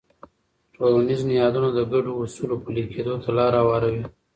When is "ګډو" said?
1.91-2.11